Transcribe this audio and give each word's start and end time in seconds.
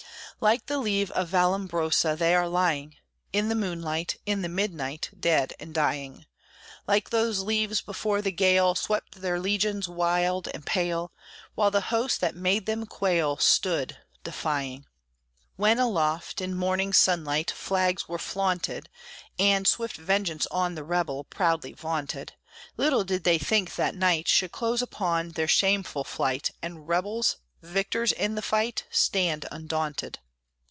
Like 0.43 0.65
the 0.65 0.79
leaves 0.79 1.11
of 1.11 1.29
Vallambrosa 1.29 2.15
They 2.17 2.33
are 2.33 2.47
lying; 2.47 2.95
In 3.31 3.47
the 3.49 3.53
moonlight, 3.53 4.17
in 4.25 4.41
the 4.41 4.49
midnight, 4.49 5.11
Dead 5.19 5.53
and 5.59 5.71
dying; 5.71 6.25
Like 6.87 7.11
those 7.11 7.41
leaves 7.41 7.79
before 7.81 8.23
the 8.23 8.31
gale, 8.31 8.73
Swept 8.73 9.21
their 9.21 9.39
legions, 9.39 9.87
wild 9.87 10.47
and 10.47 10.65
pale; 10.65 11.11
While 11.53 11.69
the 11.69 11.79
host 11.91 12.21
that 12.21 12.33
made 12.35 12.65
them 12.65 12.87
quail 12.87 13.37
Stood, 13.37 13.97
defying. 14.23 14.87
When 15.57 15.77
aloft 15.77 16.41
in 16.41 16.55
morning 16.55 16.91
sunlight 16.91 17.51
Flags 17.51 18.07
were 18.09 18.17
flaunted, 18.17 18.89
And 19.37 19.67
"swift 19.67 19.97
vengeance 19.97 20.47
on 20.49 20.73
the 20.73 20.83
rebel" 20.83 21.23
Proudly 21.23 21.73
vaunted: 21.73 22.33
Little 22.77 23.03
did 23.03 23.25
they 23.25 23.37
think 23.37 23.75
that 23.75 23.93
night 23.93 24.27
Should 24.27 24.51
close 24.51 24.81
upon 24.81 25.33
their 25.33 25.47
shameful 25.47 26.03
flight, 26.03 26.49
And 26.63 26.87
rebels, 26.87 27.37
victors 27.61 28.11
in 28.11 28.33
the 28.33 28.41
fight, 28.41 28.85
Stand 28.89 29.45
undaunted. 29.51 30.17